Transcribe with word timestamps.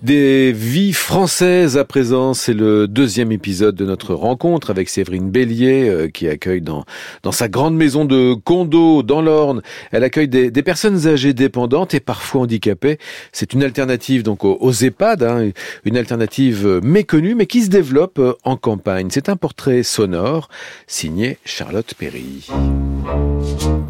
Des 0.00 0.52
vies 0.52 0.92
françaises 0.92 1.76
à 1.76 1.84
présent, 1.84 2.32
c'est 2.32 2.54
le 2.54 2.86
deuxième 2.86 3.32
épisode 3.32 3.74
de 3.74 3.84
notre 3.84 4.14
rencontre 4.14 4.70
avec 4.70 4.88
Séverine 4.88 5.28
Bélier 5.28 5.88
euh, 5.88 6.08
qui 6.08 6.28
accueille 6.28 6.60
dans, 6.60 6.84
dans 7.24 7.32
sa 7.32 7.48
grande 7.48 7.74
maison 7.74 8.04
de 8.04 8.34
condo 8.34 9.02
dans 9.02 9.20
l'Orne. 9.20 9.60
Elle 9.90 10.04
accueille 10.04 10.28
des, 10.28 10.52
personnes 10.62 11.08
âgées 11.08 11.34
dépendantes 11.34 11.94
et 11.94 12.00
parfois 12.00 12.42
handicapées. 12.42 12.98
C'est 13.32 13.54
une 13.54 13.64
alternative 13.64 14.22
donc 14.22 14.44
aux, 14.44 14.56
aux 14.60 14.70
EHPAD, 14.70 15.24
hein, 15.24 15.50
une 15.84 15.96
alternative 15.96 16.78
méconnue 16.80 17.34
mais 17.34 17.46
qui 17.46 17.64
se 17.64 17.68
développe 17.68 18.20
euh, 18.20 18.34
en 18.44 18.56
campagne. 18.56 19.08
C'est 19.10 19.28
un 19.28 19.36
portrait 19.36 19.82
sonore 19.82 20.48
signé 20.86 21.38
Charlotte 21.44 21.92
Perry. 21.98 22.46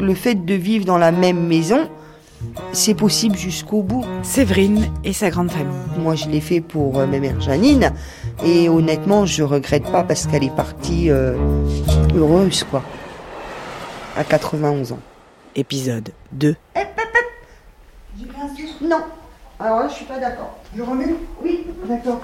Le 0.01 0.15
fait 0.15 0.43
de 0.43 0.55
vivre 0.55 0.85
dans 0.85 0.97
la 0.97 1.11
même 1.11 1.45
maison, 1.45 1.87
c'est 2.73 2.93
possible 2.93 3.35
jusqu'au 3.35 3.81
bout. 3.83 4.05
Séverine 4.23 4.87
et 5.03 5.13
sa 5.13 5.29
grande 5.29 5.51
famille. 5.51 5.75
Moi, 5.97 6.15
je 6.15 6.27
l'ai 6.29 6.41
fait 6.41 6.61
pour 6.61 6.99
euh, 6.99 7.05
ma 7.05 7.19
mère 7.19 7.39
Janine. 7.41 7.91
Et 8.43 8.69
honnêtement, 8.69 9.25
je 9.25 9.43
regrette 9.43 9.91
pas 9.91 10.03
parce 10.03 10.25
qu'elle 10.27 10.43
est 10.43 10.55
partie 10.55 11.09
euh, 11.09 11.35
heureuse, 12.15 12.63
quoi. 12.63 12.83
À 14.17 14.23
91 14.23 14.93
ans. 14.93 14.99
Épisode 15.55 16.11
2. 16.31 16.55
Eh, 16.75 16.79
J'ai 18.17 18.25
rien 18.25 18.55
su 18.55 18.67
Non. 18.83 19.01
Alors 19.59 19.79
là, 19.81 19.87
je 19.89 19.93
suis 19.95 20.05
pas 20.05 20.19
d'accord. 20.19 20.57
Je 20.75 20.81
remets? 20.81 21.15
Oui, 21.43 21.65
d'accord. 21.87 22.21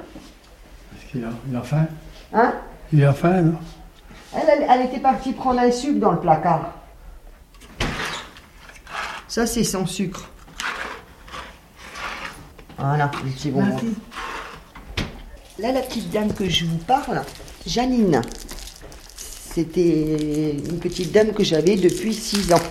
Est-ce 0.00 1.10
qu'il 1.10 1.24
a, 1.24 1.28
il 1.48 1.56
a 1.56 1.62
faim 1.62 1.86
Hein? 2.34 2.52
Il 2.92 3.04
a 3.04 3.12
faim, 3.12 3.40
non? 3.42 3.54
Elle, 4.34 4.42
elle, 4.48 4.66
elle 4.68 4.86
était 4.86 5.00
partie 5.00 5.32
prendre 5.32 5.60
un 5.60 5.70
sucre 5.70 5.98
dans 6.00 6.12
le 6.12 6.20
placard. 6.20 6.72
Ça, 9.36 9.46
c'est 9.46 9.64
sans 9.64 9.84
sucre. 9.84 10.30
Voilà, 12.78 13.08
petit. 13.08 13.52
Là, 15.58 15.72
la 15.72 15.82
petite 15.82 16.08
dame 16.10 16.32
que 16.32 16.48
je 16.48 16.64
vous 16.64 16.78
parle, 16.78 17.22
Janine. 17.66 18.22
C'était 19.14 20.52
une 20.52 20.78
petite 20.78 21.12
dame 21.12 21.34
que 21.34 21.44
j'avais 21.44 21.76
depuis 21.76 22.14
6 22.14 22.54
ans. 22.54 22.62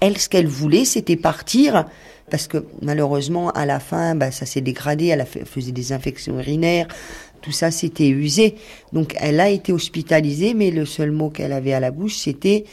Elle, 0.00 0.16
ce 0.16 0.30
qu'elle 0.30 0.46
voulait, 0.46 0.86
c'était 0.86 1.16
partir, 1.16 1.84
parce 2.30 2.46
que 2.46 2.64
malheureusement, 2.80 3.50
à 3.50 3.66
la 3.66 3.80
fin, 3.80 4.14
bah, 4.14 4.30
ça 4.30 4.46
s'est 4.46 4.62
dégradé, 4.62 5.08
elle 5.08 5.26
faisait 5.26 5.72
des 5.72 5.92
infections 5.92 6.38
urinaires, 6.38 6.88
tout 7.42 7.52
ça 7.52 7.70
s'était 7.70 8.08
usé. 8.08 8.54
Donc, 8.94 9.14
elle 9.18 9.40
a 9.40 9.50
été 9.50 9.74
hospitalisée, 9.74 10.54
mais 10.54 10.70
le 10.70 10.86
seul 10.86 11.10
mot 11.10 11.28
qu'elle 11.28 11.52
avait 11.52 11.74
à 11.74 11.80
la 11.80 11.90
bouche, 11.90 12.16
c'était 12.16 12.64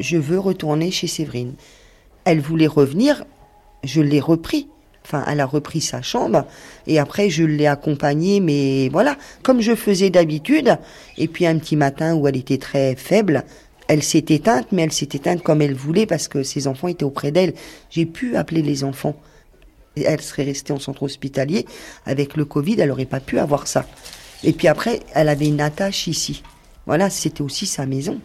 je 0.00 0.16
veux 0.16 0.38
retourner 0.38 0.90
chez 0.90 1.06
Séverine. 1.06 1.54
Elle 2.24 2.40
voulait 2.40 2.66
revenir, 2.66 3.24
je 3.84 4.00
l'ai 4.00 4.20
repris. 4.20 4.68
Enfin, 5.04 5.24
elle 5.26 5.40
a 5.40 5.46
repris 5.46 5.80
sa 5.80 6.02
chambre 6.02 6.44
et 6.86 6.98
après 6.98 7.30
je 7.30 7.42
l'ai 7.42 7.66
accompagnée, 7.66 8.40
mais 8.40 8.90
voilà, 8.90 9.16
comme 9.42 9.62
je 9.62 9.74
faisais 9.74 10.10
d'habitude. 10.10 10.76
Et 11.16 11.28
puis 11.28 11.46
un 11.46 11.58
petit 11.58 11.76
matin 11.76 12.14
où 12.14 12.28
elle 12.28 12.36
était 12.36 12.58
très 12.58 12.94
faible, 12.94 13.44
elle 13.88 14.02
s'est 14.02 14.26
éteinte, 14.28 14.66
mais 14.70 14.82
elle 14.82 14.92
s'est 14.92 15.08
éteinte 15.14 15.42
comme 15.42 15.62
elle 15.62 15.74
voulait 15.74 16.04
parce 16.04 16.28
que 16.28 16.42
ses 16.42 16.66
enfants 16.66 16.88
étaient 16.88 17.04
auprès 17.04 17.32
d'elle. 17.32 17.54
J'ai 17.88 18.04
pu 18.04 18.36
appeler 18.36 18.60
les 18.60 18.84
enfants. 18.84 19.16
Elle 19.96 20.20
serait 20.20 20.44
restée 20.44 20.74
en 20.74 20.78
centre 20.78 21.02
hospitalier. 21.02 21.64
Avec 22.04 22.36
le 22.36 22.44
Covid, 22.44 22.78
elle 22.78 22.90
n'aurait 22.90 23.06
pas 23.06 23.20
pu 23.20 23.38
avoir 23.38 23.66
ça. 23.66 23.86
Et 24.44 24.52
puis 24.52 24.68
après, 24.68 25.00
elle 25.14 25.30
avait 25.30 25.48
une 25.48 25.62
attache 25.62 26.06
ici. 26.06 26.42
Voilà, 26.86 27.08
c'était 27.08 27.40
aussi 27.42 27.66
sa 27.66 27.86
maison. 27.86 28.20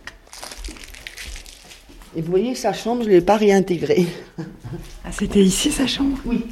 Et 2.16 2.22
vous 2.22 2.30
voyez, 2.30 2.54
sa 2.56 2.74
chambre, 2.74 3.04
je 3.04 3.10
ne 3.10 3.14
l'ai 3.14 3.22
pas 3.22 3.38
réintégrée. 3.38 4.06
Ah, 5.06 5.12
c'était 5.12 5.42
ici 5.44 5.72
sa 5.72 5.88
chambre? 5.88 6.18
Oui. 6.26 6.46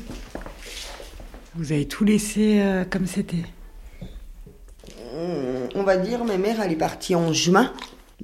Vous 1.55 1.71
avez 1.71 1.85
tout 1.87 2.03
laissé 2.03 2.59
euh, 2.61 2.83
comme 2.89 3.05
c'était 3.05 3.43
Hum, 5.13 5.69
On 5.75 5.83
va 5.83 5.97
dire, 5.97 6.23
ma 6.23 6.37
mère, 6.37 6.61
elle 6.61 6.71
est 6.71 6.77
partie 6.77 7.13
en 7.15 7.31
juin. 7.33 7.71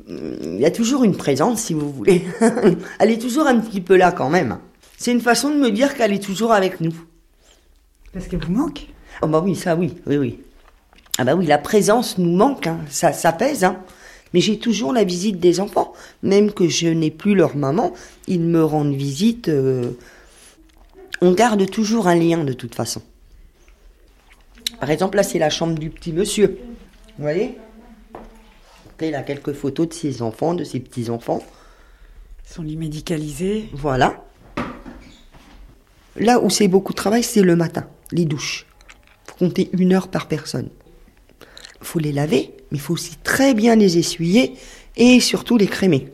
Hum, 0.10 0.36
Il 0.56 0.60
y 0.60 0.66
a 0.66 0.72
toujours 0.72 1.04
une 1.04 1.16
présence, 1.16 1.62
si 1.62 1.74
vous 1.74 1.92
voulez. 1.92 2.24
elle 3.00 3.12
est 3.12 3.22
toujours 3.22 3.46
un 3.48 3.60
petit 3.60 3.82
peu 3.82 3.96
là 3.98 4.12
quand 4.12 4.30
même. 4.30 4.58
C'est 4.98 5.12
une 5.12 5.22
façon 5.22 5.50
de 5.52 5.56
me 5.58 5.70
dire 5.70 5.94
qu'elle 5.96 6.14
est 6.14 6.24
toujours 6.24 6.54
avec 6.54 6.82
nous. 6.82 6.96
Parce 8.14 8.28
qu'elle 8.28 8.44
vous 8.44 8.52
manque? 8.52 8.88
Oh 9.22 9.28
bah 9.28 9.42
oui, 9.44 9.56
ça 9.56 9.76
oui, 9.76 9.94
oui, 10.08 10.18
oui. 10.18 10.40
Ah 11.20 11.24
bah 11.24 11.36
oui, 11.36 11.46
la 11.46 11.58
présence 11.60 12.18
nous 12.18 12.36
manque, 12.36 12.68
hein. 12.68 12.80
ça, 12.90 13.14
ça 13.14 13.32
pèse. 13.32 13.64
Hein. 13.64 13.78
Mais 14.38 14.42
j'ai 14.42 14.60
toujours 14.60 14.94
la 14.94 15.04
visite 15.04 15.40
des 15.40 15.60
enfants. 15.60 15.94
Même 16.22 16.52
que 16.52 16.68
je 16.68 16.88
n'ai 16.90 17.10
plus 17.10 17.34
leur 17.34 17.56
maman, 17.56 17.92
ils 18.28 18.40
me 18.40 18.64
rendent 18.64 18.94
visite. 18.94 19.50
euh, 19.50 19.94
On 21.22 21.32
garde 21.32 21.68
toujours 21.72 22.08
un 22.08 22.14
lien 22.14 22.44
de 22.44 22.54
toute 22.54 22.76
façon. 22.76 23.02
Par 24.80 24.92
exemple, 24.92 25.18
là, 25.18 25.24
c'est 25.24 25.40
la 25.40 25.50
chambre 25.50 25.74
du 25.74 25.90
petit 25.90 26.14
monsieur. 26.14 26.60
Vous 27.18 27.24
voyez? 27.24 27.58
Après, 28.92 29.08
il 29.08 29.16
a 29.16 29.24
quelques 29.24 29.54
photos 29.54 29.88
de 29.90 29.94
ses 29.94 30.22
enfants, 30.22 30.54
de 30.54 30.64
ses 30.64 30.82
petits-enfants. 30.82 31.42
Son 32.46 32.62
lit 32.62 32.78
médicalisé. 32.78 33.70
Voilà. 33.74 34.24
Là 36.16 36.40
où 36.44 36.52
c'est 36.52 36.68
beaucoup 36.68 36.94
de 36.94 36.98
travail, 36.98 37.24
c'est 37.24 37.42
le 37.42 37.56
matin, 37.56 37.88
les 38.12 38.26
douches. 38.26 38.68
faut 39.26 39.36
compter 39.48 39.72
une 39.74 39.94
heure 39.94 40.10
par 40.10 40.28
personne. 40.28 40.70
faut 41.82 41.98
les 41.98 42.12
laver, 42.12 42.54
mais 42.72 42.78
il 42.78 42.82
faut 42.82 42.94
aussi 42.94 43.16
très 43.24 43.54
bien 43.54 43.76
les 43.76 43.98
essuyer 43.98 44.56
et 44.96 45.20
surtout 45.20 45.58
les 45.58 45.68
crémer. 45.68 46.10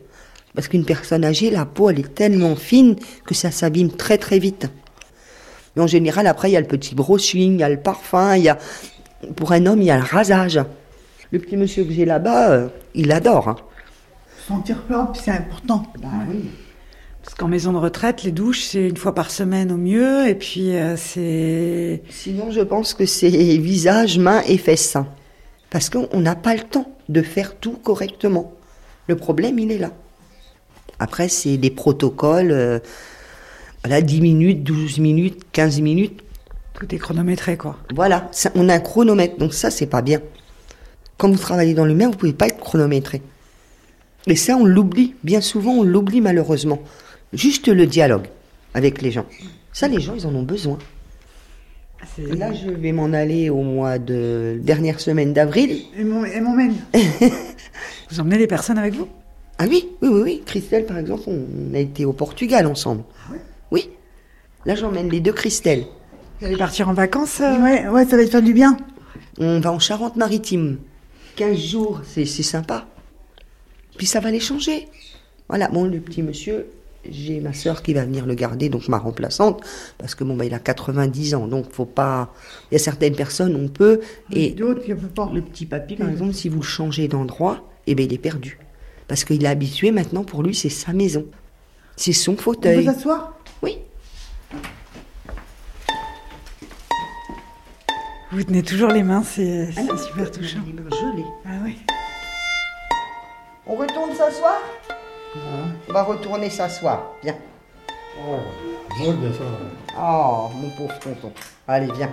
Parce 0.54 0.68
qu'une 0.68 0.84
personne 0.84 1.24
âgée, 1.24 1.50
la 1.50 1.64
peau, 1.64 1.90
elle 1.90 1.98
est 2.00 2.14
tellement 2.14 2.54
fine 2.54 2.96
que 3.26 3.34
ça 3.34 3.50
s'abîme 3.50 3.90
très 3.90 4.18
très 4.18 4.38
vite. 4.38 4.68
Mais 5.74 5.82
en 5.82 5.88
général, 5.88 6.26
après, 6.28 6.50
il 6.50 6.52
y 6.52 6.56
a 6.56 6.60
le 6.60 6.68
petit 6.68 6.94
brushing, 6.94 7.54
il 7.54 7.60
y 7.60 7.64
a 7.64 7.68
le 7.68 7.80
parfum, 7.80 8.36
il 8.36 8.44
y 8.44 8.48
a... 8.48 8.58
Pour 9.36 9.52
un 9.52 9.66
homme, 9.66 9.80
il 9.82 9.86
y 9.86 9.90
a 9.90 9.96
le 9.96 10.04
rasage. 10.04 10.60
Le 11.32 11.38
petit 11.40 11.56
monsieur 11.56 11.82
que 11.84 11.92
j'ai 11.92 12.04
là-bas, 12.04 12.50
euh, 12.50 12.68
il 12.94 13.10
adore. 13.10 13.48
hein. 13.48 13.56
Sentir 14.46 14.82
propre, 14.82 15.18
c'est 15.20 15.30
important. 15.32 15.82
Bah 16.00 16.08
oui. 16.30 16.44
Parce 17.24 17.34
qu'en 17.34 17.48
maison 17.48 17.72
de 17.72 17.78
retraite, 17.78 18.22
les 18.22 18.32
douches, 18.32 18.62
c'est 18.64 18.86
une 18.86 18.98
fois 18.98 19.14
par 19.14 19.30
semaine 19.30 19.72
au 19.72 19.78
mieux. 19.78 20.28
Et 20.28 20.34
puis, 20.34 20.76
euh, 20.76 20.94
c'est. 20.96 22.02
Sinon, 22.10 22.50
je 22.50 22.60
pense 22.60 22.92
que 22.92 23.06
c'est 23.06 23.30
visage, 23.30 24.18
mains 24.18 24.42
et 24.46 24.58
fesses. 24.58 24.98
Parce 25.74 25.90
qu'on 25.90 26.20
n'a 26.20 26.36
pas 26.36 26.54
le 26.54 26.60
temps 26.62 26.86
de 27.08 27.20
faire 27.20 27.56
tout 27.56 27.72
correctement. 27.72 28.52
Le 29.08 29.16
problème, 29.16 29.58
il 29.58 29.72
est 29.72 29.78
là. 29.78 29.90
Après, 31.00 31.28
c'est 31.28 31.56
des 31.56 31.72
protocoles. 31.72 32.52
euh, 32.52 32.78
voilà, 33.82 34.00
10 34.00 34.20
minutes, 34.20 34.62
12 34.62 35.00
minutes, 35.00 35.42
15 35.50 35.80
minutes. 35.80 36.22
Tout 36.74 36.94
est 36.94 36.98
chronométré, 36.98 37.56
quoi. 37.56 37.76
Voilà, 37.92 38.28
ça- 38.30 38.52
on 38.54 38.68
a 38.68 38.74
un 38.74 38.78
chronomètre. 38.78 39.36
Donc 39.38 39.52
ça, 39.52 39.68
c'est 39.72 39.88
pas 39.88 40.00
bien. 40.00 40.20
Quand 41.18 41.28
vous 41.28 41.38
travaillez 41.38 41.74
dans 41.74 41.84
l'humain, 41.86 42.06
vous 42.08 42.16
pouvez 42.16 42.32
pas 42.32 42.46
être 42.46 42.60
chronométré. 42.60 43.20
Et 44.28 44.36
ça, 44.36 44.54
on 44.56 44.64
l'oublie. 44.64 45.16
Bien 45.24 45.40
souvent, 45.40 45.72
on 45.72 45.82
l'oublie 45.82 46.20
malheureusement. 46.20 46.80
Juste 47.32 47.66
le 47.66 47.86
dialogue 47.88 48.28
avec 48.74 49.02
les 49.02 49.10
gens. 49.10 49.26
Ça, 49.72 49.88
les 49.88 50.00
gens, 50.00 50.14
ils 50.14 50.24
en 50.24 50.34
ont 50.36 50.44
besoin. 50.44 50.78
Là, 52.18 52.52
je 52.52 52.70
vais 52.70 52.92
m'en 52.92 53.12
aller 53.12 53.50
au 53.50 53.62
mois 53.62 53.98
de 53.98 54.58
dernière 54.62 55.00
semaine 55.00 55.32
d'avril. 55.32 55.82
Et 55.96 56.04
mon, 56.04 56.24
et 56.24 56.40
mon 56.40 56.54
mène. 56.54 56.76
Vous 58.10 58.20
emmenez 58.20 58.38
les 58.38 58.46
personnes 58.46 58.78
avec 58.78 58.94
vous? 58.94 59.08
Ah 59.58 59.66
oui, 59.68 59.88
oui, 60.02 60.08
oui, 60.08 60.20
oui. 60.22 60.42
Christelle, 60.44 60.86
par 60.86 60.98
exemple, 60.98 61.22
on 61.26 61.74
a 61.74 61.78
été 61.78 62.04
au 62.04 62.12
Portugal 62.12 62.66
ensemble. 62.66 63.02
Oui. 63.70 63.90
Là, 64.66 64.74
j'emmène 64.74 65.08
les 65.08 65.20
deux 65.20 65.32
Christelle. 65.32 65.84
Vous 66.40 66.46
allez 66.46 66.56
partir 66.56 66.88
en 66.88 66.94
vacances 66.94 67.40
euh? 67.40 67.58
Ouais, 67.62 67.88
ouais, 67.88 68.04
ça 68.04 68.16
va 68.16 68.24
te 68.24 68.30
faire 68.30 68.42
du 68.42 68.52
bien. 68.52 68.76
On 69.38 69.60
va 69.60 69.72
en 69.72 69.78
Charente-Maritime. 69.78 70.78
15 71.36 71.56
jours, 71.58 72.00
c'est 72.04 72.26
c'est 72.26 72.42
sympa. 72.42 72.86
Puis 73.96 74.06
ça 74.06 74.20
va 74.20 74.30
les 74.30 74.40
changer. 74.40 74.88
Voilà, 75.48 75.68
bon, 75.68 75.84
le 75.84 76.00
petit 76.00 76.22
monsieur, 76.22 76.66
j'ai 77.10 77.40
ma 77.40 77.52
sœur 77.52 77.82
qui 77.82 77.94
va 77.94 78.04
venir 78.04 78.26
le 78.26 78.34
garder, 78.34 78.68
donc 78.68 78.88
ma 78.88 78.98
remplaçante, 78.98 79.62
parce 79.98 80.14
que 80.14 80.24
bon, 80.24 80.36
bah, 80.36 80.44
il 80.44 80.54
a 80.54 80.58
90 80.58 81.34
ans, 81.34 81.46
donc 81.46 81.70
faut 81.72 81.84
pas. 81.84 82.32
Il 82.70 82.74
y 82.74 82.76
a 82.76 82.78
certaines 82.78 83.14
personnes, 83.16 83.54
on 83.56 83.68
peut. 83.68 84.00
Et 84.32 84.50
D'autres, 84.50 84.82
il 84.86 84.94
ne 84.94 85.00
peut 85.00 85.06
pas. 85.08 85.30
Le 85.32 85.42
petit 85.42 85.66
papy, 85.66 85.96
par 85.96 86.08
exemple, 86.08 86.34
si 86.34 86.48
vous 86.48 86.60
le 86.60 86.64
changez 86.66 87.08
d'endroit, 87.08 87.68
eh 87.86 87.94
ben, 87.94 88.04
il 88.06 88.12
est 88.12 88.18
perdu. 88.18 88.58
Parce 89.08 89.24
qu'il 89.24 89.44
est 89.44 89.48
habitué 89.48 89.90
maintenant, 89.90 90.24
pour 90.24 90.42
lui, 90.42 90.54
c'est 90.54 90.68
sa 90.70 90.92
maison. 90.92 91.26
C'est 91.96 92.12
son 92.12 92.32
On 92.32 92.34
peut 92.36 92.42
fauteuil. 92.42 92.84
s'asseoir? 92.84 93.34
Oui. 93.62 93.78
Vous 98.32 98.42
tenez 98.42 98.62
toujours 98.62 98.88
les 98.90 99.02
mains, 99.02 99.22
c'est 99.22 99.68
Ah 99.76 99.96
super 99.96 100.30
touchant. 100.30 100.58
Il 100.66 100.74
est 100.74 100.96
gelé. 100.96 101.24
Ah 101.46 101.50
oui. 101.64 101.76
On 103.66 103.76
retourne 103.76 104.12
s'asseoir? 104.14 104.60
On 105.88 105.92
va 105.92 106.02
retourner 106.02 106.50
s'asseoir. 106.50 107.02
Viens. 107.22 107.36
Oh, 108.26 108.38
ça. 109.00 109.44
Oh, 110.00 110.48
mon 110.54 110.70
pauvre 110.70 110.98
tonton. 111.00 111.32
Allez, 111.68 111.90
viens. 111.92 112.10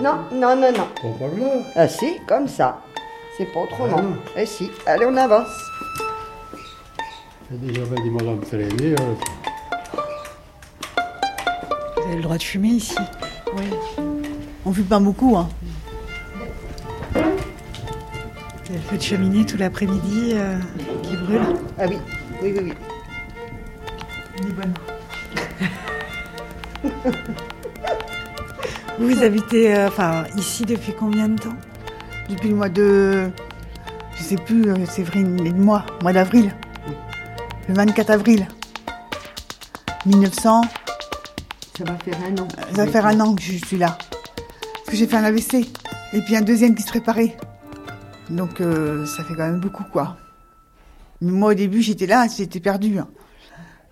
Non, 0.00 0.16
non, 0.32 0.56
non, 0.56 0.72
non. 0.72 0.88
Bon, 1.02 1.12
par 1.14 1.28
là. 1.28 1.62
Ah 1.74 1.88
si, 1.88 2.18
comme 2.26 2.48
ça. 2.48 2.80
C'est 3.36 3.46
pas 3.46 3.60
autrement. 3.60 3.96
Ah 3.98 4.02
non. 4.02 4.16
Eh 4.36 4.46
si, 4.46 4.70
allez, 4.86 5.06
on 5.06 5.16
avance. 5.16 5.48
J'ai 7.50 7.56
déjà 7.58 7.82
bien 7.86 8.02
dit 8.02 8.10
madame 8.10 8.40
traîner. 8.40 8.94
hein. 8.98 9.16
Vous 11.96 12.02
avez 12.04 12.16
le 12.16 12.22
droit 12.22 12.36
de 12.36 12.42
fumer 12.42 12.68
ici. 12.68 12.96
Oui. 13.56 13.64
On 14.64 14.72
fume 14.72 14.84
pas 14.84 14.98
beaucoup, 14.98 15.36
hein. 15.36 15.48
Il 18.66 18.72
y 18.72 18.74
a 18.74 18.78
le 18.78 18.84
feu 18.88 18.96
de 18.96 19.02
cheminée 19.02 19.44
tout 19.44 19.56
l'après-midi 19.56 20.32
euh, 20.34 20.56
qui 21.02 21.16
brûle. 21.16 21.40
Ah 21.78 21.84
oui, 21.88 21.98
oui, 22.42 22.54
oui, 22.56 22.60
oui. 22.64 22.72
On 24.38 24.46
est 24.46 24.52
bonne. 24.52 24.74
Vous 28.98 29.22
habitez 29.22 29.74
euh, 29.74 29.88
enfin, 29.88 30.24
ici 30.36 30.64
depuis 30.64 30.94
combien 30.94 31.28
de 31.28 31.40
temps? 31.40 31.56
Depuis 32.28 32.50
le 32.50 32.54
mois 32.54 32.68
de. 32.68 33.30
Je 34.16 34.22
sais 34.22 34.36
plus, 34.36 34.70
euh, 34.70 34.86
Séverine, 34.86 35.40
et 35.44 35.50
le 35.50 35.56
mois, 35.56 35.84
mois 36.02 36.12
d'avril. 36.12 36.54
Le 37.68 37.74
24 37.74 38.10
avril. 38.10 38.46
1900. 40.06 40.62
Ça 41.78 41.84
va 41.84 41.96
faire 41.96 42.18
un 42.28 42.42
an. 42.42 42.48
Ça 42.74 42.84
va 42.84 42.90
faire 42.90 43.06
un 43.06 43.18
an 43.20 43.34
que 43.34 43.42
je 43.42 43.64
suis 43.64 43.78
là. 43.78 43.98
Parce 44.60 44.90
que 44.90 44.96
j'ai 44.96 45.06
fait 45.06 45.16
un 45.16 45.24
AVC. 45.24 45.66
Et 46.12 46.20
puis 46.20 46.36
un 46.36 46.42
deuxième 46.42 46.74
qui 46.74 46.82
se 46.82 46.88
préparait. 46.88 47.36
Donc 48.30 48.60
euh, 48.60 49.04
ça 49.06 49.24
fait 49.24 49.34
quand 49.34 49.46
même 49.46 49.60
beaucoup, 49.60 49.84
quoi. 49.84 50.16
Mais 51.20 51.30
moi, 51.32 51.50
au 51.52 51.54
début, 51.54 51.82
j'étais 51.82 52.06
là, 52.06 52.26
j'étais 52.34 52.60
perdue. 52.60 52.98
hein. 52.98 53.08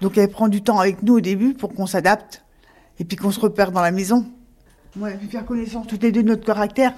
Donc 0.01 0.17
elle 0.19 0.31
prend 0.31 0.49
du 0.49 0.63
temps 0.63 0.79
avec 0.79 1.03
nous 1.03 1.15
au 1.19 1.21
début 1.21 1.55
pour 1.55 1.75
qu'on 1.75 1.87
s'adapte. 1.87 2.45
Et 2.99 3.05
puis 3.05 3.17
qu'on 3.17 3.31
se 3.31 3.41
repère 3.41 3.73
dans 3.73 3.81
la 3.81 3.93
maison. 3.93 4.27
Moi, 4.97 5.11
elle 5.11 5.17
a 5.17 5.19
pu 5.19 5.27
faire 5.27 5.45
connaissance 5.45 5.87
toutes 5.87 6.03
les 6.03 6.13
deux 6.13 6.23
de 6.23 6.29
notre 6.29 6.45
caractère. 6.45 6.93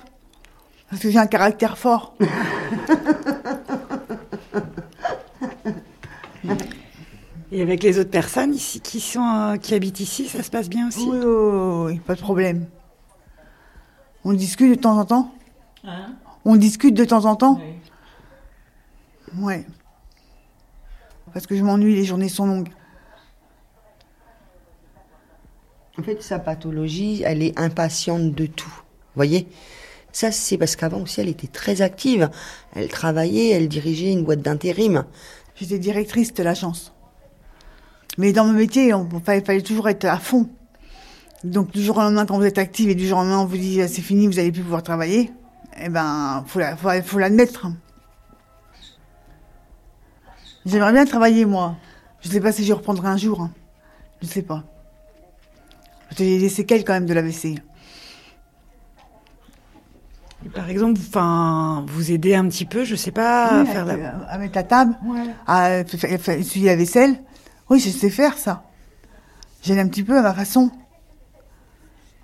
Parce 0.90 1.00
que 1.02 1.10
j'ai 1.10 1.18
un 1.18 1.26
caractère 1.26 1.78
fort. 1.78 2.14
Et 7.50 7.60
avec 7.60 7.82
les 7.82 7.98
autres 7.98 8.10
personnes 8.10 8.54
ici 8.54 8.80
qui 8.80 8.98
sont 8.98 9.20
euh, 9.22 9.56
qui 9.56 9.74
habitent 9.74 10.00
ici, 10.00 10.26
ça 10.26 10.42
se 10.42 10.50
passe 10.50 10.70
bien 10.70 10.88
aussi? 10.88 11.06
Oui, 11.06 11.18
oui, 11.18 11.24
oui, 11.26 11.84
oui, 11.92 11.98
pas 12.00 12.14
de 12.14 12.20
problème. 12.20 12.66
On 14.24 14.32
discute 14.32 14.70
de 14.70 14.74
temps 14.76 14.98
en 14.98 15.04
temps 15.04 15.34
On 16.44 16.56
discute 16.56 16.94
de 16.94 17.04
temps 17.04 17.24
en 17.24 17.36
temps 17.36 17.60
Ouais. 19.38 19.64
Parce 21.32 21.46
que 21.46 21.56
je 21.56 21.62
m'ennuie, 21.62 21.94
les 21.94 22.04
journées 22.04 22.28
sont 22.28 22.46
longues. 22.46 22.68
En 25.98 26.02
fait, 26.02 26.22
sa 26.22 26.38
pathologie, 26.38 27.22
elle 27.24 27.42
est 27.42 27.58
impatiente 27.58 28.32
de 28.32 28.46
tout. 28.46 28.68
Vous 28.68 29.16
voyez? 29.16 29.48
Ça, 30.10 30.30
c'est 30.30 30.58
parce 30.58 30.76
qu'avant 30.76 31.02
aussi, 31.02 31.20
elle 31.20 31.28
était 31.28 31.46
très 31.46 31.80
active. 31.80 32.30
Elle 32.74 32.88
travaillait, 32.88 33.50
elle 33.50 33.68
dirigeait 33.68 34.12
une 34.12 34.24
boîte 34.24 34.40
d'intérim. 34.40 35.04
J'étais 35.54 35.78
directrice 35.78 36.34
de 36.34 36.42
l'agence. 36.42 36.92
Mais 38.18 38.32
dans 38.32 38.44
mon 38.44 38.52
métier, 38.52 38.88
il 38.88 39.20
fallait, 39.20 39.42
fallait 39.42 39.62
toujours 39.62 39.88
être 39.88 40.04
à 40.04 40.18
fond. 40.18 40.48
Donc, 41.44 41.70
du 41.72 41.82
jour 41.82 41.96
au 41.96 42.00
lendemain, 42.00 42.26
quand 42.26 42.36
vous 42.36 42.44
êtes 42.44 42.58
active 42.58 42.90
et 42.90 42.94
du 42.94 43.06
jour 43.06 43.18
au 43.18 43.22
lendemain, 43.22 43.40
on 43.40 43.46
vous 43.46 43.56
dit 43.56 43.80
c'est 43.88 44.02
fini, 44.02 44.26
vous 44.26 44.34
n'allez 44.34 44.52
plus 44.52 44.62
pouvoir 44.62 44.82
travailler, 44.82 45.30
eh 45.78 45.88
ben, 45.88 46.44
faut 46.46 46.58
la- 46.58 46.76
faut, 46.76 46.88
faut 47.04 47.18
l'admettre. 47.18 47.66
J'aimerais 50.64 50.92
bien 50.92 51.04
travailler, 51.04 51.44
moi. 51.44 51.76
Je 52.20 52.28
sais 52.28 52.40
pas 52.40 52.52
si 52.52 52.64
je 52.64 52.72
reprendrai 52.72 53.08
un 53.08 53.16
jour. 53.16 53.40
hein. 53.40 53.50
Je 54.20 54.26
sais 54.26 54.42
pas. 54.42 54.62
J'ai 56.16 56.38
des 56.38 56.48
séquelles 56.48 56.84
quand 56.84 56.92
même 56.92 57.06
de 57.06 57.14
l'AVC. 57.14 57.58
Et 60.44 60.48
Par 60.48 60.68
exemple, 60.68 61.00
enfin, 61.08 61.84
vous 61.88 62.10
aider 62.12 62.34
un 62.34 62.46
petit 62.48 62.64
peu, 62.64 62.84
je 62.84 62.94
sais 62.96 63.10
pas, 63.12 63.60
à 63.60 63.64
faire 63.64 63.88
à, 63.88 63.96
la... 63.96 64.08
à 64.28 64.38
mettre 64.38 64.54
la 64.56 64.62
table, 64.64 64.94
à 65.46 65.84
fa- 65.84 66.34
essuyer 66.36 66.66
la 66.66 66.76
vaisselle. 66.76 67.16
Oui, 67.70 67.80
je 67.80 67.90
sais 67.90 68.10
faire 68.10 68.36
ça. 68.36 68.64
J'aide 69.62 69.78
un 69.78 69.88
petit 69.88 70.02
peu 70.02 70.18
à 70.18 70.22
ma 70.22 70.34
façon. 70.34 70.70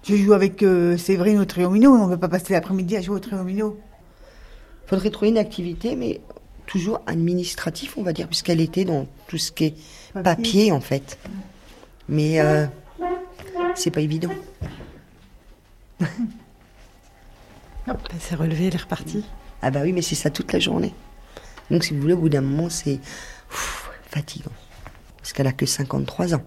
Je 0.04 0.16
joue 0.16 0.32
avec 0.32 0.62
euh, 0.62 0.96
Séverine 0.96 1.38
au 1.38 1.44
triomino. 1.44 1.92
On 1.92 2.06
ne 2.06 2.14
peut 2.14 2.20
pas 2.20 2.28
passer 2.28 2.52
l'après-midi 2.54 2.96
à 2.96 3.02
jouer 3.02 3.16
au 3.16 3.20
triomino. 3.20 3.78
Faudrait 4.86 5.10
trouver 5.10 5.28
une 5.30 5.38
activité, 5.38 5.96
mais 5.96 6.20
toujours 6.66 7.00
administratif, 7.06 7.96
on 7.98 8.02
va 8.02 8.12
dire, 8.12 8.26
puisqu'elle 8.26 8.60
était 8.60 8.84
dans 8.84 9.06
tout 9.26 9.38
ce 9.38 9.52
qui 9.52 9.64
est 9.66 9.74
Papier. 10.14 10.22
papier, 10.22 10.72
en 10.72 10.80
fait. 10.80 11.18
Mais 12.08 12.40
euh, 12.40 12.66
c'est 13.74 13.90
pas 13.90 14.00
évident. 14.00 14.30
Hop, 17.88 17.98
elle 18.12 18.20
s'est 18.20 18.34
relevée, 18.34 18.66
elle 18.68 18.74
est 18.74 18.82
repartie. 18.82 19.24
Ah 19.62 19.70
bah 19.70 19.80
oui, 19.82 19.92
mais 19.92 20.02
c'est 20.02 20.14
ça 20.14 20.30
toute 20.30 20.52
la 20.52 20.58
journée. 20.58 20.94
Donc 21.70 21.84
si 21.84 21.94
vous 21.94 22.00
voulez, 22.00 22.14
au 22.14 22.18
bout 22.18 22.28
d'un 22.28 22.40
moment, 22.40 22.70
c'est 22.70 23.00
fatigant. 23.48 24.52
Parce 25.18 25.32
qu'elle 25.32 25.46
a 25.46 25.52
que 25.52 25.66
53 25.66 26.34
ans. 26.34 26.42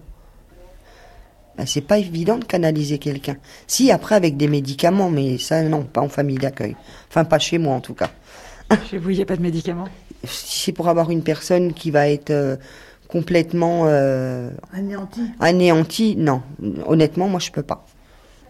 Bah, 1.62 1.66
c'est 1.66 1.80
pas 1.80 1.98
évident 1.98 2.38
de 2.38 2.44
canaliser 2.44 2.98
quelqu'un. 2.98 3.36
Si, 3.68 3.92
après 3.92 4.16
avec 4.16 4.36
des 4.36 4.48
médicaments, 4.48 5.10
mais 5.10 5.38
ça 5.38 5.62
non, 5.62 5.84
pas 5.84 6.00
en 6.00 6.08
famille 6.08 6.38
d'accueil. 6.38 6.74
Enfin, 7.08 7.24
pas 7.24 7.38
chez 7.38 7.58
moi 7.58 7.76
en 7.76 7.80
tout 7.80 7.94
cas. 7.94 8.10
Chez 8.90 8.98
vous, 8.98 9.10
il 9.10 9.16
n'y 9.18 9.22
a 9.22 9.26
pas 9.26 9.36
de 9.36 9.42
médicaments? 9.42 9.86
Si 10.24 10.64
c'est 10.64 10.72
pour 10.72 10.88
avoir 10.88 11.10
une 11.10 11.22
personne 11.22 11.72
qui 11.72 11.92
va 11.92 12.08
être 12.08 12.30
euh, 12.30 12.56
complètement 13.06 13.82
euh, 13.84 14.50
Anéanti. 14.72 15.20
anéantie, 15.38 16.16
non. 16.16 16.42
Honnêtement, 16.84 17.28
moi, 17.28 17.38
je 17.38 17.52
peux 17.52 17.62
pas. 17.62 17.86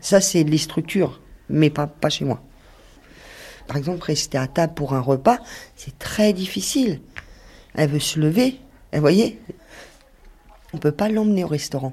Ça, 0.00 0.22
c'est 0.22 0.42
les 0.42 0.56
structures, 0.56 1.20
mais 1.50 1.68
pas, 1.68 1.86
pas 1.86 2.08
chez 2.08 2.24
moi. 2.24 2.40
Par 3.66 3.76
exemple, 3.76 4.04
rester 4.04 4.38
à 4.38 4.46
table 4.46 4.72
pour 4.72 4.94
un 4.94 5.00
repas, 5.00 5.36
c'est 5.76 5.98
très 5.98 6.32
difficile. 6.32 7.02
Elle 7.74 7.90
veut 7.90 8.00
se 8.00 8.18
lever, 8.18 8.58
vous 8.94 9.00
voyez? 9.00 9.38
On 10.72 10.78
peut 10.78 10.92
pas 10.92 11.10
l'emmener 11.10 11.44
au 11.44 11.48
restaurant. 11.48 11.92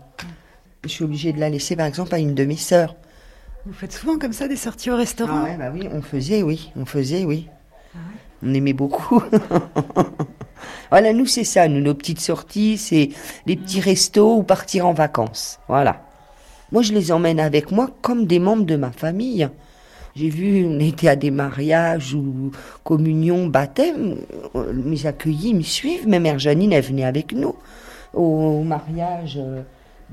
Je 0.90 0.96
suis 0.96 1.04
obligée 1.04 1.34
de 1.34 1.40
la 1.40 1.50
laisser, 1.50 1.76
par 1.76 1.86
exemple, 1.86 2.16
à 2.16 2.18
une 2.18 2.34
de 2.34 2.44
mes 2.46 2.58
sœurs. 2.58 2.96
Vous 3.68 3.74
faites 3.74 3.94
souvent 3.94 4.18
comme 4.18 4.34
ça 4.34 4.48
des 4.48 4.56
sorties 4.56 4.90
au 4.90 4.96
restaurant? 4.96 5.42
Ah 5.42 5.44
ouais, 5.44 5.56
bah 5.56 5.70
oui, 5.72 5.88
on 5.94 6.02
faisait, 6.02 6.42
oui, 6.42 6.72
on 6.76 6.86
faisait, 6.86 7.26
oui. 7.26 7.48
On 8.42 8.52
aimait 8.56 8.74
beaucoup. 8.74 9.22
voilà, 10.90 11.14
nous, 11.14 11.28
c'est 11.28 11.44
ça, 11.44 11.68
nous, 11.68 11.80
nos 11.80 11.94
petites 11.94 12.22
sorties, 12.22 12.80
c'est 12.80 13.10
les 13.46 13.56
petits 13.56 13.82
restos 13.82 14.38
ou 14.38 14.42
partir 14.44 14.88
en 14.88 14.94
vacances. 14.94 15.60
Voilà. 15.68 16.02
Moi, 16.72 16.82
je 16.82 16.92
les 16.94 17.12
emmène 17.12 17.40
avec 17.40 17.72
moi 17.72 17.90
comme 18.02 18.26
des 18.26 18.40
membres 18.40 18.66
de 18.66 18.76
ma 18.76 18.92
famille. 18.92 19.48
J'ai 20.16 20.30
vu, 20.30 20.66
on 20.66 20.80
était 20.80 21.08
à 21.08 21.16
des 21.16 21.30
mariages 21.30 22.16
ou 22.16 22.52
communions, 22.84 23.46
baptêmes. 23.46 24.16
euh, 24.56 24.74
Mes 24.74 25.06
accueillis 25.06 25.54
me 25.54 25.62
suivent. 25.62 26.08
Ma 26.08 26.18
mère 26.20 26.40
Janine, 26.40 26.74
elle 26.74 26.84
venait 26.84 27.06
avec 27.06 27.32
nous 27.34 27.54
au 28.16 28.64
mariage 28.64 29.38
euh, 29.40 29.62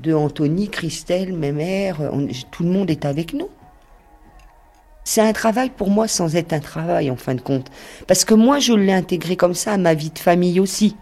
de 0.01 0.13
Anthony, 0.13 0.69
Christelle, 0.69 1.33
mes 1.33 1.51
mères. 1.51 1.97
tout 2.51 2.63
le 2.63 2.69
monde 2.69 2.89
est 2.89 3.05
avec 3.05 3.33
nous. 3.33 3.49
C'est 5.03 5.21
un 5.21 5.33
travail 5.33 5.69
pour 5.69 5.89
moi 5.89 6.07
sans 6.07 6.35
être 6.35 6.53
un 6.53 6.59
travail 6.59 7.09
en 7.09 7.15
fin 7.15 7.33
de 7.33 7.41
compte. 7.41 7.71
Parce 8.07 8.25
que 8.25 8.33
moi, 8.33 8.59
je 8.59 8.73
l'ai 8.73 8.93
intégré 8.93 9.37
comme 9.37 9.53
ça 9.53 9.73
à 9.73 9.77
ma 9.77 9.93
vie 9.93 10.09
de 10.09 10.19
famille 10.19 10.59
aussi. 10.59 10.95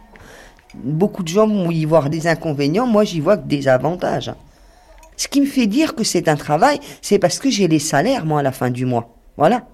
Beaucoup 0.75 1.23
de 1.23 1.27
gens 1.27 1.47
vont 1.47 1.71
y 1.71 1.85
voir 1.85 2.09
des 2.09 2.27
inconvénients, 2.27 2.85
moi 2.85 3.03
j'y 3.03 3.21
vois 3.21 3.37
que 3.37 3.47
des 3.47 3.67
avantages. 3.67 4.31
Ce 5.17 5.27
qui 5.27 5.41
me 5.41 5.45
fait 5.45 5.67
dire 5.67 5.95
que 5.95 6.03
c'est 6.03 6.27
un 6.27 6.35
travail, 6.35 6.79
c'est 7.01 7.19
parce 7.19 7.39
que 7.39 7.49
j'ai 7.49 7.67
les 7.67 7.79
salaires, 7.79 8.25
moi, 8.25 8.41
à 8.41 8.43
la 8.43 8.51
fin 8.51 8.69
du 8.69 8.85
mois. 8.85 9.15
Voilà. 9.37 9.65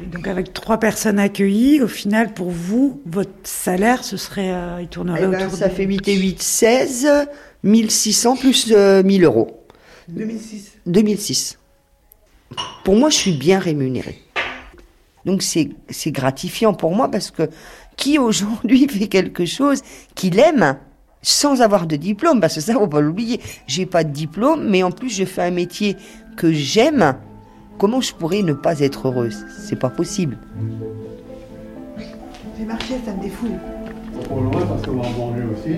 Donc 0.00 0.26
avec 0.28 0.52
trois 0.52 0.78
personnes 0.78 1.18
accueillies, 1.18 1.80
au 1.80 1.88
final, 1.88 2.34
pour 2.34 2.50
vous, 2.50 3.00
votre 3.06 3.30
salaire, 3.44 4.04
ce 4.04 4.16
serait, 4.16 4.52
euh, 4.52 4.82
il 4.82 4.88
tournerait 4.88 5.22
Eh 5.22 5.26
ben, 5.26 5.46
autour 5.46 5.58
ça 5.58 5.68
de... 5.68 5.74
fait 5.74 5.84
8 5.84 6.08
et 6.08 6.16
8, 6.16 6.42
16, 6.42 7.08
1600 7.62 8.36
plus 8.36 8.72
euh, 8.72 9.02
1000 9.02 9.24
euros. 9.24 9.64
2006. 10.08 10.72
2006. 10.86 11.58
Pour 12.84 12.96
moi, 12.96 13.08
je 13.08 13.16
suis 13.16 13.32
bien 13.32 13.58
rémunérée. 13.58 14.22
Donc 15.24 15.42
c'est 15.42 15.70
c'est 15.88 16.12
gratifiant 16.12 16.72
pour 16.72 16.94
moi 16.94 17.10
parce 17.10 17.32
que 17.32 17.50
qui 17.96 18.18
aujourd'hui 18.18 18.86
fait 18.90 19.08
quelque 19.08 19.44
chose 19.44 19.82
qu'il 20.14 20.38
aime 20.38 20.76
sans 21.22 21.60
avoir 21.60 21.88
de 21.88 21.96
diplôme, 21.96 22.40
parce 22.40 22.54
que 22.54 22.60
ça, 22.60 22.74
faut 22.74 22.86
pas 22.86 23.00
l'oublier. 23.00 23.40
J'ai 23.66 23.84
pas 23.84 24.04
de 24.04 24.12
diplôme, 24.12 24.68
mais 24.68 24.84
en 24.84 24.92
plus, 24.92 25.10
je 25.10 25.24
fais 25.24 25.42
un 25.42 25.50
métier 25.50 25.96
que 26.36 26.52
j'aime. 26.52 27.16
Comment 27.78 28.00
je 28.00 28.14
pourrais 28.14 28.42
ne 28.42 28.54
pas 28.54 28.80
être 28.80 29.08
heureuse 29.08 29.44
C'est 29.50 29.76
pas 29.76 29.90
possible. 29.90 30.38
J'ai 32.58 32.64
marché, 32.64 32.94
ça 33.04 33.12
me 33.12 33.22
défoule. 33.22 33.50
Pas 34.14 34.22
trop 34.24 34.40
loin 34.40 34.66
parce 34.66 34.82
qu'on 34.82 34.92
va 34.96 35.08
en 35.08 35.12
manger 35.12 35.42
aussi. 35.52 35.70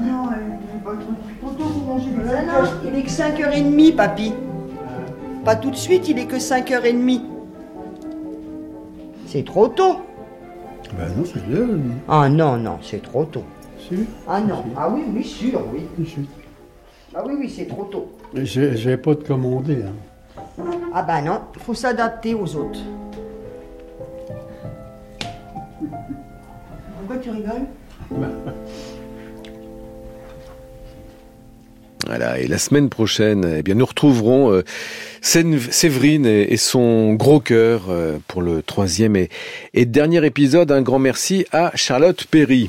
Non, 0.00 0.28
elle 0.34 0.82
pas 0.82 0.92
trop 1.40 1.50
tôt 1.52 1.64
pour 1.64 1.84
manger 1.84 2.10
des 2.10 2.30
Ah 2.30 2.64
il 2.84 2.98
est 2.98 3.02
que 3.02 3.10
5h30, 3.10 3.94
papy. 3.94 4.32
Pas 5.44 5.54
tout 5.54 5.70
de 5.70 5.76
suite, 5.76 6.08
il 6.08 6.18
est 6.18 6.26
que 6.26 6.36
5h30. 6.36 7.20
C'est 9.26 9.44
trop 9.44 9.68
tôt. 9.68 10.00
Ben 10.98 11.06
non, 11.16 11.24
c'est 11.24 11.46
lui. 11.46 11.80
Ah 12.08 12.28
non, 12.28 12.56
non, 12.56 12.78
c'est 12.82 13.02
trop 13.02 13.24
tôt. 13.24 13.44
Si. 13.78 13.94
Ah 14.26 14.40
non, 14.40 14.64
ah 14.76 14.90
oui, 14.92 15.02
oui, 15.14 15.22
sûr, 15.22 15.62
oui. 15.72 15.82
Si. 16.04 16.28
Ah 17.14 17.22
oui, 17.24 17.34
oui, 17.38 17.48
c'est 17.48 17.66
trop 17.66 17.84
tôt. 17.84 18.10
J'ai 18.34 18.76
j'ai 18.76 18.96
pas 18.96 19.14
de 19.14 19.22
commandé. 19.22 19.82
Hein. 19.86 20.09
Ah 20.92 21.02
bah 21.02 21.22
non, 21.22 21.42
il 21.54 21.62
faut 21.62 21.74
s'adapter 21.74 22.34
aux 22.34 22.56
autres. 22.56 22.80
Pourquoi 26.98 27.16
tu 27.22 27.30
rigoles 27.30 27.66
Voilà, 32.06 32.40
et 32.40 32.48
la 32.48 32.58
semaine 32.58 32.88
prochaine, 32.88 33.58
eh 33.58 33.62
bien, 33.62 33.76
nous 33.76 33.86
retrouverons 33.86 34.52
euh, 34.52 34.64
Séverine 35.20 36.26
et, 36.26 36.56
son 36.56 37.14
gros 37.14 37.38
cœur 37.38 37.82
euh, 37.88 38.18
pour 38.26 38.42
le 38.42 38.64
troisième 38.64 39.14
et, 39.14 39.28
et 39.74 39.84
dernier 39.86 40.26
épisode. 40.26 40.72
Un 40.72 40.82
grand 40.82 40.98
merci 40.98 41.46
à 41.52 41.70
Charlotte 41.76 42.24
Perry. 42.24 42.68